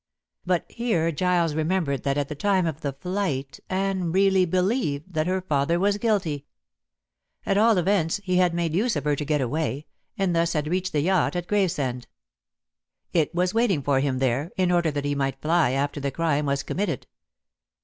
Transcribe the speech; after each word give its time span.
But 0.47 0.65
here 0.67 1.11
Giles 1.11 1.53
remembered 1.53 2.01
that 2.05 2.17
at 2.17 2.27
the 2.27 2.33
time 2.33 2.65
of 2.65 2.81
the 2.81 2.93
flight 2.93 3.59
Anne 3.69 4.11
really 4.11 4.45
believed 4.45 5.13
that 5.13 5.27
her 5.27 5.41
father 5.41 5.79
was 5.79 5.99
guilty. 5.99 6.47
At 7.45 7.55
all 7.59 7.77
events 7.77 8.19
he 8.23 8.37
had 8.37 8.51
made 8.55 8.73
use 8.73 8.95
of 8.95 9.03
her 9.03 9.15
to 9.15 9.23
get 9.23 9.41
away, 9.41 9.85
and 10.17 10.35
thus 10.35 10.53
had 10.53 10.67
reached 10.67 10.91
the 10.91 11.01
yacht 11.01 11.35
at 11.35 11.45
Gravesend. 11.45 12.07
It 13.13 13.35
was 13.35 13.53
waiting 13.53 13.83
for 13.83 13.99
him 13.99 14.17
there, 14.17 14.49
in 14.57 14.71
order 14.71 14.89
that 14.89 15.05
he 15.05 15.13
might 15.13 15.39
fly 15.39 15.73
after 15.73 15.99
the 15.99 16.09
crime 16.09 16.47
was 16.47 16.63
committed. 16.63 17.05